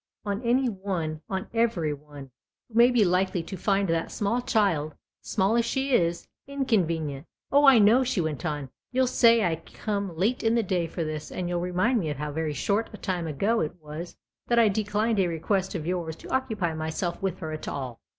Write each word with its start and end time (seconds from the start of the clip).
"On 0.25 0.41
any 0.41 0.65
one, 0.67 1.21
on 1.29 1.45
every 1.53 1.93
one, 1.93 2.31
who 2.67 2.73
may 2.73 2.89
be 2.89 3.05
likely 3.05 3.43
to 3.43 3.55
find 3.55 3.87
that 3.87 4.11
small 4.11 4.41
child 4.41 4.95
small 5.21 5.55
as 5.55 5.63
she 5.65 5.93
is! 5.93 6.27
inconvenient. 6.47 7.27
Oh, 7.51 7.65
I 7.65 7.77
know," 7.77 8.03
she 8.03 8.19
went 8.19 8.43
on," 8.43 8.71
you'll 8.91 9.05
say 9.05 9.45
I 9.45 9.57
come 9.57 10.17
late 10.17 10.41
in 10.41 10.55
the 10.55 10.63
day 10.63 10.87
for 10.87 11.03
this 11.03 11.31
and 11.31 11.47
you'll 11.47 11.61
remind 11.61 11.99
me 11.99 12.09
of 12.09 12.17
how 12.17 12.31
very 12.31 12.53
short 12.53 12.89
a 12.91 12.97
time 12.97 13.27
ago 13.27 13.59
it 13.59 13.75
was 13.79 14.17
that 14.47 14.57
I 14.57 14.69
declined 14.69 15.19
a 15.19 15.27
request 15.27 15.75
of 15.75 15.85
yours 15.85 16.15
to 16.15 16.29
occupy 16.33 16.73
myself 16.73 17.21
with 17.21 17.37
her 17.37 17.51
at 17.51 17.67
all. 17.67 18.01